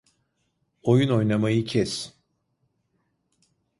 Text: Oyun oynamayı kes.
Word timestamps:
Oyun 0.83 1.09
oynamayı 1.09 1.65
kes. 1.65 2.13